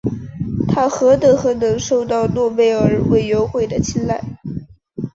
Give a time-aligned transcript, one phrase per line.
[0.67, 4.19] 他何德何能受到诺贝尔委员会的青睐。